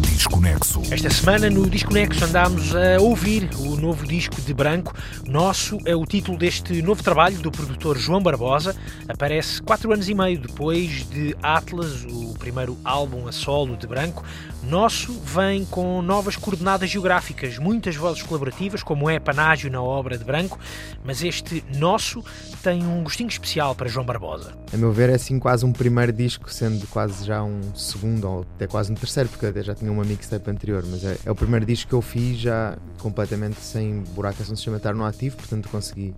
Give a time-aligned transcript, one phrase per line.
[0.00, 0.80] Desconexo.
[0.90, 4.94] Esta semana no Desconexo andámos a ouvir o novo disco de Branco.
[5.26, 8.74] Nosso é o título deste novo trabalho do produtor João Barbosa.
[9.08, 14.24] Aparece quatro anos e meio depois de Atlas, o primeiro álbum a solo de Branco.
[14.68, 20.24] Nosso vem com novas coordenadas geográficas, muitas vozes colaborativas, como é panágio na obra de
[20.24, 20.58] Branco,
[21.04, 22.24] mas este Nosso
[22.62, 24.52] tem um gostinho especial para João Barbosa.
[24.72, 28.46] A meu ver, é assim quase um primeiro disco, sendo quase já um segundo ou
[28.54, 31.34] até quase um terceiro, porque até já tinha uma mixtape anterior, mas é, é o
[31.34, 35.68] primeiro disco que eu fiz já completamente sem buracos no sistema estar no ativo, portanto
[35.68, 36.14] consegui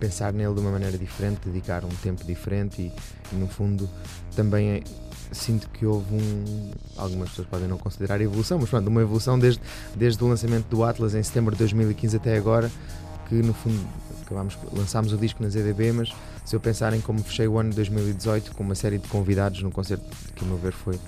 [0.00, 2.92] pensar nele de uma maneira diferente, dedicar um tempo diferente e,
[3.32, 3.88] e no fundo
[4.34, 4.82] também é,
[5.34, 6.70] sinto que houve um.
[6.96, 9.60] Algumas pessoas podem não considerar evolução, mas pronto, uma evolução desde,
[9.94, 12.70] desde o lançamento do Atlas em setembro de 2015 até agora,
[13.28, 13.78] que no fundo
[14.22, 16.12] acabámos, lançámos o disco na ZDB, mas
[16.44, 19.62] se eu pensar em como fechei o ano de 2018 com uma série de convidados
[19.62, 20.98] num concerto que, a meu ver, foi,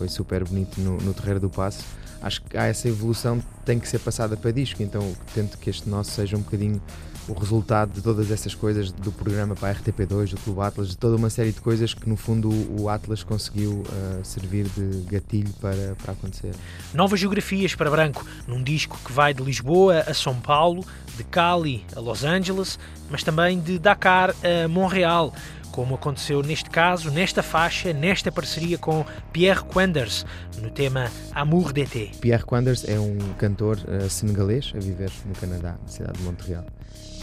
[0.00, 1.84] foi super bonito no, no Terreiro do Passo,
[2.22, 5.90] acho que há essa evolução tem que ser passada para disco, então tento que este
[5.90, 6.80] nosso seja um bocadinho
[7.28, 10.96] o resultado de todas essas coisas do programa para a RTP2, do Clube Atlas, de
[10.96, 12.48] toda uma série de coisas que no fundo
[12.80, 16.54] o Atlas conseguiu uh, servir de gatilho para, para acontecer.
[16.94, 20.82] Novas geografias para Branco, num disco que vai de Lisboa a São Paulo,
[21.18, 22.78] de Cali a Los Angeles,
[23.10, 25.34] mas também de Dakar a Montreal
[25.70, 30.24] como aconteceu neste caso, nesta faixa, nesta parceria com Pierre Quanders,
[30.60, 32.10] no tema Amour d'été.
[32.20, 36.64] Pierre Quanders é um cantor uh, senegalês a viver no Canadá, na cidade de Montreal.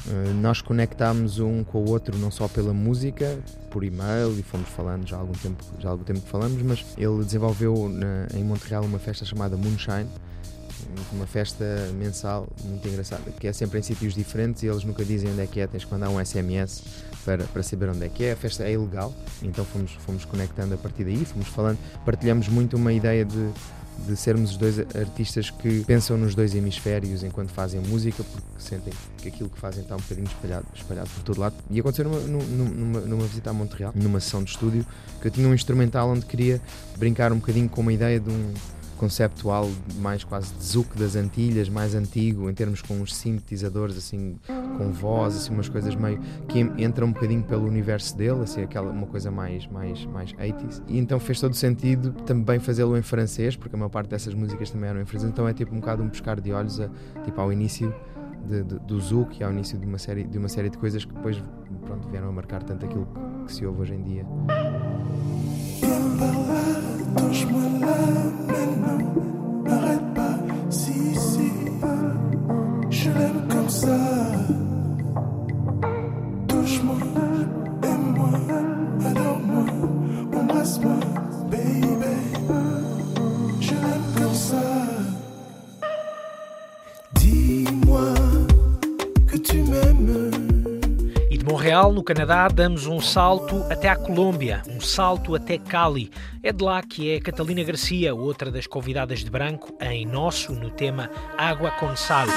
[0.09, 3.37] Eh, nós conectámos um com o outro não só pela música,
[3.69, 6.61] por e-mail e fomos falando já há algum tempo, já há algum tempo que falamos,
[6.61, 10.07] mas ele desenvolveu na, em Montreal uma festa chamada Moonshine,
[11.11, 11.65] uma festa
[11.97, 15.47] mensal muito engraçada, que é sempre em sítios diferentes e eles nunca dizem onde é
[15.47, 16.83] que é, tens que mandar um SMS
[17.25, 18.31] para, para saber onde é que é.
[18.33, 22.77] A festa é ilegal, então fomos, fomos conectando a partir daí, fomos falando, partilhamos muito
[22.77, 23.51] uma ideia de
[24.05, 28.93] de sermos os dois artistas que pensam nos dois hemisférios enquanto fazem música, porque sentem
[29.17, 31.55] que aquilo que fazem está um bocadinho espalhado, espalhado por todo lado.
[31.69, 34.85] E aconteceu numa, numa, numa visita a Montreal, numa sessão de estúdio,
[35.21, 36.61] que eu tinha um instrumental onde queria
[36.97, 38.53] brincar um bocadinho com uma ideia de um
[38.97, 39.69] conceptual
[39.99, 44.37] mais quase de zouk das Antilhas, mais antigo, em termos com uns sintetizadores assim,
[44.77, 48.91] com voz, assim, umas coisas meio que entram um bocadinho pelo universo dele, assim, aquela,
[48.91, 50.81] uma coisa mais, mais, mais 80s.
[50.87, 54.69] E então fez todo sentido também fazê-lo em francês, porque a maior parte dessas músicas
[54.69, 56.89] também eram em francês, então é tipo um bocado um pescar de olhos a,
[57.23, 57.93] tipo, ao início
[58.47, 61.03] de, de, do Zouk e ao início de uma, série, de uma série de coisas
[61.05, 61.41] que depois
[61.85, 64.25] pronto, vieram a marcar tanto aquilo que, que se ouve hoje em dia.
[92.07, 96.09] Canadá, damos um salto até à Colômbia, um salto até Cali.
[96.41, 100.69] É de lá que é Catalina Garcia, outra das convidadas de branco, em nosso, no
[100.69, 102.27] tema Água com Sal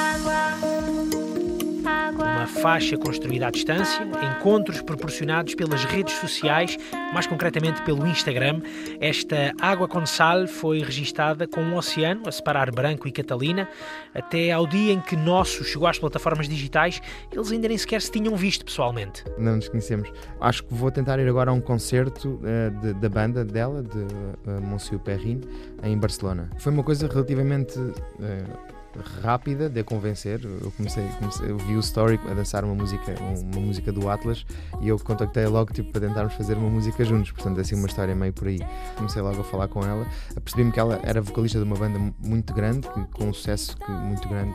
[2.41, 6.79] uma faixa construída à distância, encontros proporcionados pelas redes sociais,
[7.13, 8.63] mais concretamente pelo Instagram.
[8.99, 13.69] Esta Água com Sal foi registada com um oceano a separar Branco e Catalina,
[14.15, 18.11] até ao dia em que Nosso chegou às plataformas digitais, eles ainda nem sequer se
[18.11, 19.23] tinham visto pessoalmente.
[19.37, 20.11] Não nos conhecemos.
[20.41, 23.99] Acho que vou tentar ir agora a um concerto uh, de, da banda dela, de
[23.99, 25.43] uh, Monsieur Perrin,
[25.83, 26.49] em Barcelona.
[26.59, 27.79] Foi uma coisa relativamente.
[27.79, 28.80] Uh,
[29.23, 30.41] rápida de a convencer.
[30.45, 34.45] Eu comecei, comecei, eu vi o Story a dançar uma música, uma música do Atlas
[34.81, 37.33] e eu contactei logo tipo, para tentarmos fazer uma música juntos.
[37.33, 38.61] Portanto, é assim uma história meio por aí.
[38.97, 40.07] Comecei logo a falar com ela,
[40.37, 44.55] apercebi-me que ela era vocalista de uma banda muito grande, com um sucesso muito grande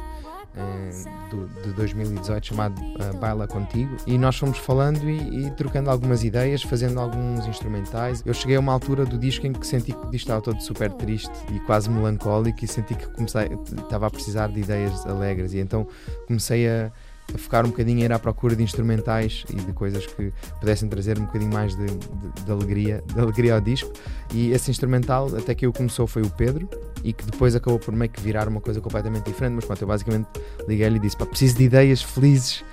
[1.29, 6.23] do, de 2018 chamado uh, Baila Contigo e nós fomos falando e, e, trocando algumas
[6.23, 8.23] ideias, fazendo alguns instrumentais.
[8.25, 10.61] Eu cheguei a uma altura do disco em que senti que o disco estava todo
[10.61, 15.53] super triste e quase melancólico e senti que comecei, estava a precisar de ideias alegres
[15.53, 15.87] e então
[16.27, 16.91] comecei a
[17.33, 20.87] a focar um bocadinho a ir à procura de instrumentais e de coisas que pudessem
[20.87, 23.91] trazer um bocadinho mais de, de, de, alegria, de alegria ao disco.
[24.33, 26.69] E esse instrumental, até que eu começou, foi o Pedro,
[27.03, 29.53] e que depois acabou por meio que virar uma coisa completamente diferente.
[29.53, 30.27] Mas pronto, eu basicamente
[30.67, 32.63] liguei-lhe e disse: pá, preciso de ideias felizes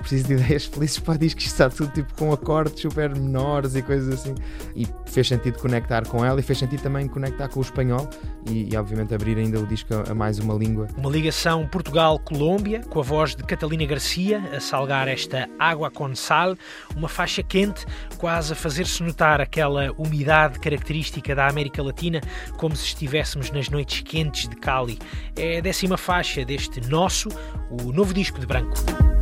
[0.00, 4.20] preciso de ideias felizes para discos, está tudo tipo com acordes super menores e coisas
[4.20, 4.34] assim.
[4.76, 8.08] E fez sentido conectar com ela e fez sentido também conectar com o espanhol
[8.48, 10.88] e, e obviamente abrir ainda o disco a, mais uma língua.
[10.96, 16.56] Uma ligação Portugal-Colômbia, com a voz de Catalina Garcia a salgar esta água com sal,
[16.94, 17.86] uma faixa quente,
[18.18, 22.20] quase a fazer-se notar aquela umidade característica da América Latina,
[22.56, 24.98] como se estivéssemos nas noites quentes de Cali.
[25.36, 27.28] É a décima faixa deste nosso,
[27.70, 28.50] o novo disco de.
[28.50, 29.19] Branco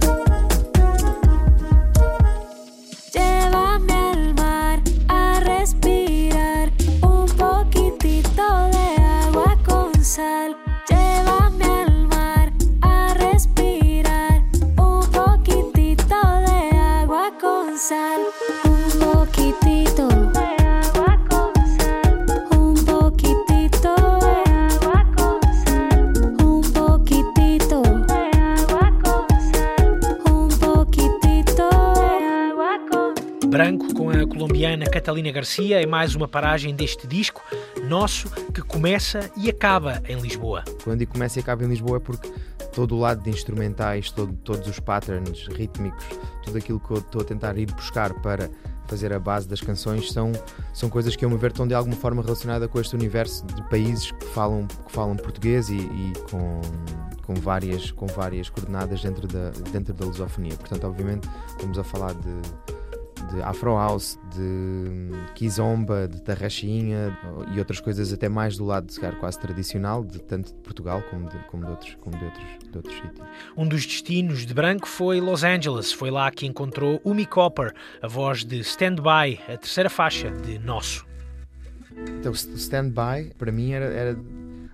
[34.48, 37.42] colombiana Catalina Garcia é mais uma paragem deste disco
[37.86, 40.64] nosso que começa e acaba em Lisboa.
[40.82, 42.32] Quando começa e acaba em Lisboa é porque
[42.72, 46.02] todo o lado de instrumentais, todo, todos os patterns rítmicos,
[46.42, 48.48] tudo aquilo que eu estou a tentar ir buscar para
[48.86, 50.32] fazer a base das canções são,
[50.72, 53.62] são coisas que, a meu ver, estão de alguma forma relacionadas com este universo de
[53.68, 56.60] países que falam, que falam português e, e com,
[57.26, 60.56] com, várias, com várias coordenadas dentro da, dentro da lusofonia.
[60.56, 62.77] Portanto, obviamente, estamos a falar de
[63.26, 67.16] de Afro House, de Kizomba, de Tarraxinha
[67.54, 71.28] e outras coisas até mais do lado de quase tradicional, de tanto de Portugal como
[71.28, 73.28] de, como de, outros, como de, outros, de outros sítios.
[73.56, 75.92] Um dos destinos de Branco foi Los Angeles.
[75.92, 77.72] Foi lá que encontrou Umi Copper,
[78.02, 81.06] a voz de Stand By, a terceira faixa de Nosso.
[82.18, 84.18] Então, Stand By, para mim, era, era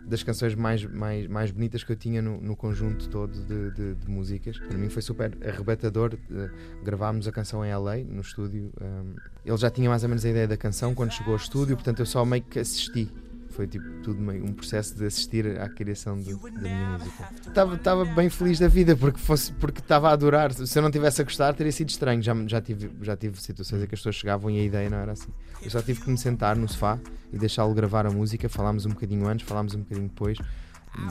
[0.06, 3.94] das canções mais, mais, mais bonitas que eu tinha no, no conjunto todo de, de,
[3.94, 4.58] de, músicas.
[4.58, 6.14] Para mim foi super arrebatador.
[6.30, 6.50] Uh,
[6.84, 8.72] gravámos a canção em LA, no estúdio.
[8.80, 9.14] Um,
[9.44, 12.00] ele já tinha mais ou menos a ideia da canção quando chegou ao estúdio, portanto
[12.00, 13.10] eu só meio que assisti
[13.54, 17.30] foi tipo tudo meio um processo de assistir à criação de, da minha música.
[17.46, 20.52] Estava, estava bem feliz da vida porque fosse porque estava a adorar.
[20.52, 22.22] Se eu não tivesse a gostar, teria sido estranho.
[22.22, 24.98] Já, já, tive, já tive situações em que as pessoas chegavam e a ideia não
[24.98, 25.30] era assim.
[25.62, 26.98] Eu só tive que me sentar no sofá
[27.32, 28.48] e deixá-lo gravar a música.
[28.48, 30.38] Falámos um bocadinho antes, falámos um bocadinho depois.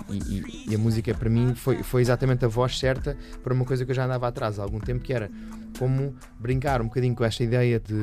[0.09, 3.83] E, e, a música para mim foi, foi exatamente a voz certa para uma coisa
[3.83, 5.29] que eu já andava atrás há algum tempo, que era
[5.77, 7.95] como brincar um bocadinho com esta ideia de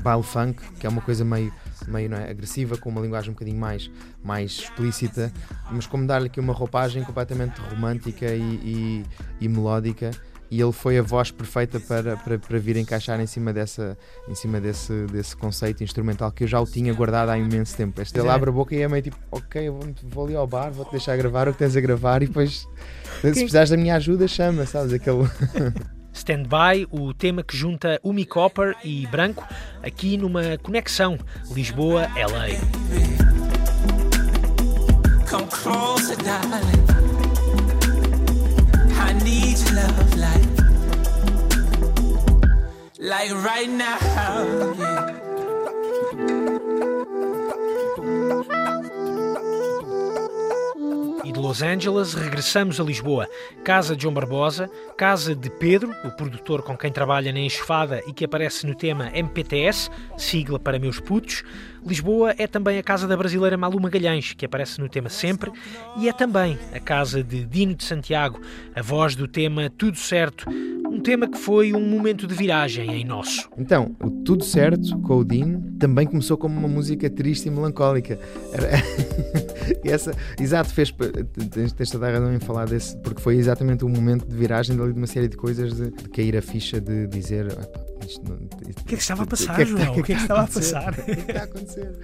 [0.00, 1.52] baile funk, que é uma coisa meio,
[1.86, 3.90] meio é, agressiva, com uma linguagem um bocadinho mais,
[4.22, 5.32] mais explícita,
[5.70, 9.04] mas como dar-lhe aqui uma roupagem completamente romântica e,
[9.40, 10.10] e melódica
[10.50, 13.96] e ele foi a voz perfeita para, para, para vir encaixar em cima, dessa,
[14.28, 18.00] em cima desse, desse conceito instrumental que eu já o tinha guardado há imenso tempo.
[18.00, 20.70] Este ele abre a boca e é meio tipo, ok, vou, vou ali ao bar,
[20.70, 22.66] vou-te deixar gravar o que tens a gravar e depois,
[23.20, 24.92] se precisares da minha ajuda, chama, sabes?
[24.92, 25.28] Aquele.
[26.12, 29.46] Stand By, o tema que junta Umi Copper e Branco,
[29.82, 31.16] aqui numa conexão
[31.54, 32.48] Lisboa-LA.
[35.30, 37.07] Come closer, darling.
[43.18, 43.98] Like right now.
[51.24, 53.28] E de Los Angeles regressamos a Lisboa,
[53.64, 58.12] casa de João Barbosa, casa de Pedro, o produtor com quem trabalha na Enxofada e
[58.12, 61.42] que aparece no tema MPTS, sigla para meus putos.
[61.84, 65.50] Lisboa é também a casa da brasileira Malu Magalhães, que aparece no tema sempre,
[65.98, 68.40] e é também a casa de Dino de Santiago,
[68.74, 70.48] a voz do tema Tudo Certo,
[70.98, 73.48] um tema que foi um momento de viragem em nosso.
[73.56, 78.18] Então, o Tudo Certo, com o Dino, também começou como uma música triste e melancólica.
[79.84, 80.92] Essa, exato, fez.
[81.50, 84.76] Tens, tens toda a razão em falar desse, porque foi exatamente o momento de viragem
[84.76, 87.46] dali de uma série de coisas de, de cair a ficha de dizer.
[87.46, 89.92] Não, o que é que estava a passar, que é que, João?
[89.92, 90.92] O que é que estava a passar?
[90.92, 91.98] O que é que está a acontecer?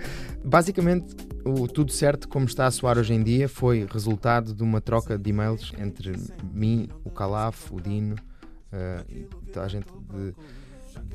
[0.44, 4.80] Basicamente, o tudo certo, como está a soar hoje em dia, foi resultado de uma
[4.80, 6.12] troca de e-mails entre
[6.52, 8.16] mim, o Calaf, o Dino
[8.74, 10.34] uh, e toda a gente de,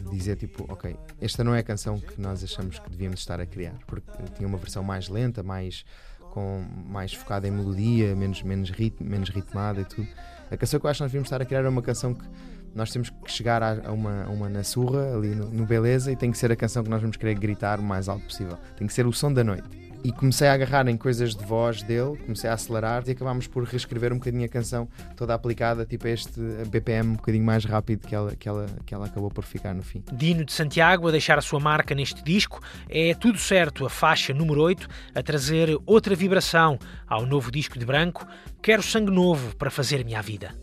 [0.02, 3.40] de, dizer tipo, ok, esta não é a canção que nós achamos que devíamos estar
[3.40, 5.86] a criar, porque tinha uma versão mais lenta, mais
[6.32, 10.08] com mais focada em melodia, menos menos ritmo, menos ritmada e tudo.
[10.50, 12.26] A canção que eu acho que nós devíamos estar a criar é uma canção que
[12.74, 16.16] nós temos que chegar a, uma, a uma na surra, ali no, no, Beleza, e
[16.16, 18.58] tem que ser a canção que nós vamos querer gritar o mais alto possível.
[18.78, 21.82] Tem que ser o som da noite e comecei a agarrar em coisas de voz
[21.84, 26.08] dele, comecei a acelerar e acabámos por reescrever um bocadinho a canção toda aplicada, tipo
[26.08, 29.74] este BPM um bocadinho mais rápido que ela, que ela, que ela acabou por ficar
[29.74, 30.04] no fim.
[30.12, 34.34] Dino de Santiago a deixar a sua marca neste disco, é tudo certo a faixa
[34.34, 38.26] número 8 a trazer outra vibração ao novo disco de branco.
[38.62, 40.54] Quero sangue novo para fazer minha vida.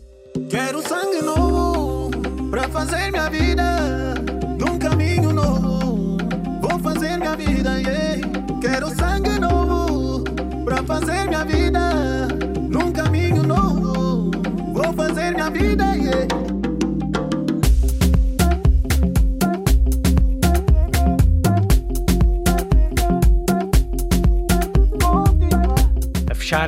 [0.49, 2.11] Quero sangue novo
[2.49, 4.36] Pra fazer minha vida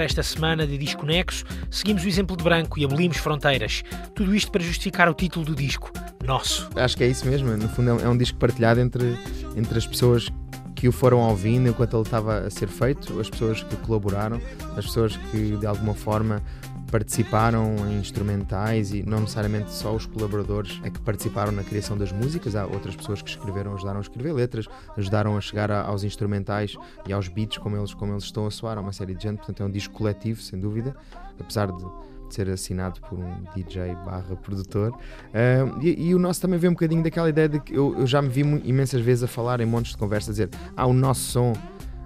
[0.09, 3.83] esta semana de Disco Nexo, seguimos o exemplo de Branco e abolimos fronteiras.
[4.15, 5.91] Tudo isto para justificar o título do disco,
[6.25, 6.67] Nosso.
[6.75, 7.55] Acho que é isso mesmo.
[7.55, 9.15] No fundo, é um disco partilhado entre,
[9.55, 10.27] entre as pessoas
[10.75, 14.41] que o foram ouvindo enquanto ele estava a ser feito, as pessoas que colaboraram,
[14.75, 16.41] as pessoas que de alguma forma
[16.89, 22.11] participaram em instrumentais e não necessariamente só os colaboradores é que participaram na criação das
[22.11, 24.67] músicas, há outras pessoas que escreveram, ajudaram a escrever letras,
[24.97, 26.75] ajudaram a chegar a, aos instrumentais
[27.07, 29.37] e aos beats como eles, como eles estão a soar, há uma série de gente,
[29.37, 30.95] portanto é um disco coletivo, sem dúvida,
[31.39, 31.85] apesar de
[32.29, 34.91] ser assinado por um DJ barra produtor.
[34.91, 38.05] Uh, e, e, o nosso também vem um bocadinho daquela ideia de que eu, eu
[38.05, 41.21] já me vi imensas vezes a falar em montes de conversas, dizer, ah, o nosso
[41.21, 41.53] som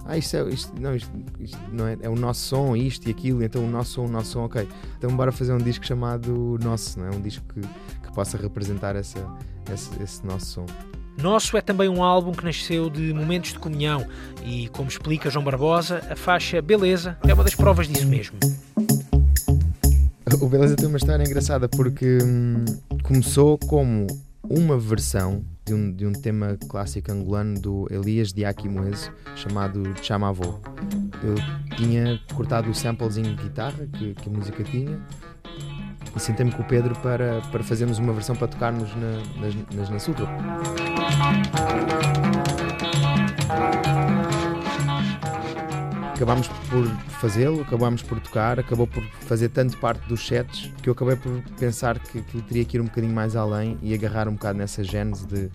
[0.06, 3.10] ah, isto, é, isto, não, isto, isto, não é, é o nosso som, isto e
[3.10, 4.68] aquilo, então o nosso som, o nosso som, ok.
[4.98, 7.10] Então bora fazer um disco chamado Nosso, não é?
[7.10, 9.26] Um disco que, que possa representar essa,
[9.72, 10.66] esse, esse nosso som.
[11.16, 14.06] Nosso é também um álbum que nasceu de momentos de comunhão
[14.44, 18.36] e, como explica João Barbosa, a faixa Beleza é uma das provas disso mesmo.
[20.40, 22.64] O Beleza tem uma história engraçada porque hum,
[23.04, 24.06] começou como
[24.42, 30.60] uma versão de um, de um tema clássico angolano do Elias de Aquimoeso chamado Chamavô.
[31.22, 35.00] Eu tinha cortado o samplezinho de guitarra que, que a música tinha
[36.14, 39.90] e sentei-me com o Pedro para, para fazermos uma versão para tocarmos na, nas, nas
[39.90, 40.28] na surra
[46.14, 46.88] acabámos por
[47.20, 51.40] fazê-lo, acabámos por tocar, acabou por fazer tanto parte dos sets que eu acabei por
[51.56, 54.82] pensar que aquilo teria que ir um bocadinho mais além e agarrar um bocado nessa
[54.82, 55.48] gênese de,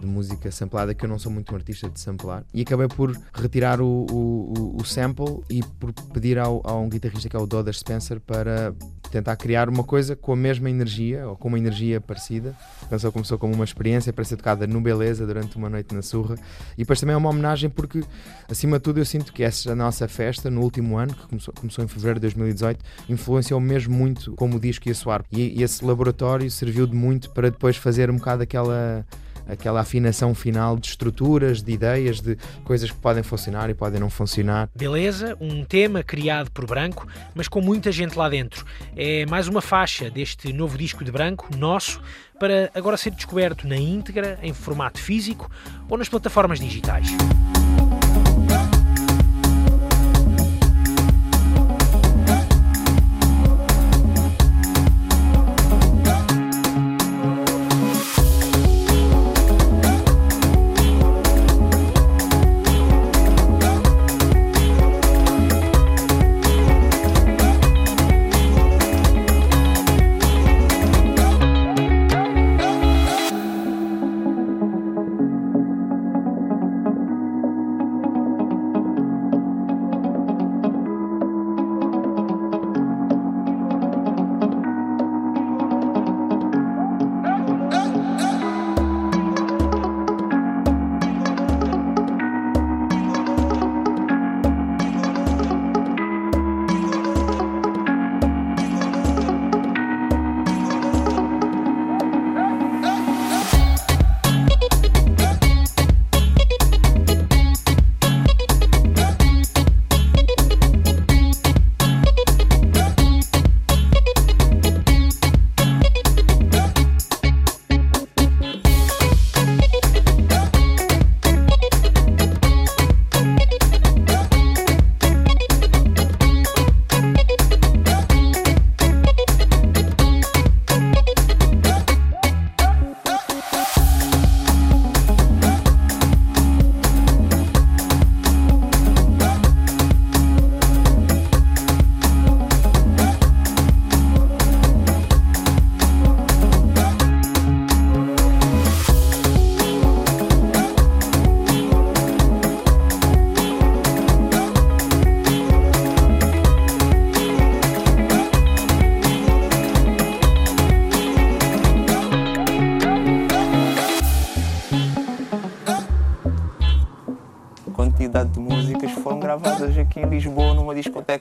[0.00, 2.42] de música samplada, que eu não sou muito um artista de samplar.
[2.52, 7.28] E acabei por retirar o, o, o sample e por pedir ao, a um guitarrista
[7.28, 8.74] que é o Doda Spencer para
[9.14, 12.56] tentar criar uma coisa com a mesma energia ou com uma energia parecida.
[12.82, 16.02] A canção começou como uma experiência para ser tocada no Beleza durante uma noite na
[16.02, 16.34] Surra
[16.74, 18.02] e depois também é uma homenagem porque,
[18.50, 21.84] acima de tudo, eu sinto que essa nossa festa no último ano, que começou, começou
[21.84, 25.24] em fevereiro de 2018, influenciou mesmo muito como o disco ia soar.
[25.30, 29.06] E, e esse laboratório serviu de muito para depois fazer um bocado aquela
[29.48, 34.10] aquela afinação final de estruturas, de ideias, de coisas que podem funcionar e podem não
[34.10, 34.68] funcionar.
[34.74, 38.64] Beleza, um tema criado por Branco, mas com muita gente lá dentro.
[38.96, 42.00] É mais uma faixa deste novo disco de Branco, nosso,
[42.38, 45.50] para agora ser descoberto na íntegra, em formato físico
[45.88, 47.08] ou nas plataformas digitais.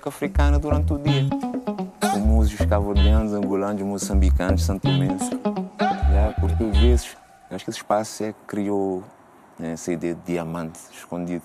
[0.09, 1.27] Africana durante o dia.
[2.11, 5.29] Com músicos cabo-verdianos, angolanos, moçambicanos, santomenses.
[6.09, 7.15] Yeah, Porque, por vezes,
[7.51, 9.03] acho que esse espaço é que criou
[9.59, 11.43] né, essa ideia de diamante escondido.